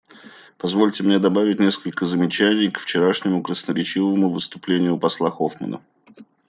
Позвольте 0.57 1.03
мне 1.03 1.19
добавить 1.19 1.59
несколько 1.59 2.07
замечаний 2.07 2.71
к 2.71 2.79
вчерашнему 2.79 3.43
красноречивому 3.43 4.31
выступлению 4.31 4.97
посла 4.97 5.29
Хоффмана. 5.29 5.83